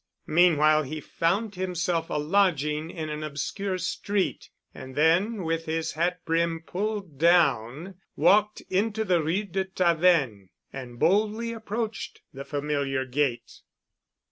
Meanwhile 0.25 0.81
he 0.81 0.99
found 0.99 1.53
himself 1.53 2.09
a 2.09 2.15
lodging 2.15 2.89
in 2.89 3.09
an 3.11 3.21
obscure 3.23 3.77
street 3.77 4.49
and 4.73 4.95
then 4.95 5.43
with 5.43 5.65
his 5.67 5.91
hat 5.91 6.25
brim 6.25 6.61
pulled 6.63 7.19
down 7.19 7.99
walked 8.15 8.61
into 8.61 9.05
the 9.05 9.21
Rue 9.21 9.43
de 9.43 9.63
Tavennes 9.63 10.49
and 10.73 10.97
boldly 10.97 11.53
approached 11.53 12.21
the 12.33 12.43
familiar 12.43 13.05
gate. 13.05 13.61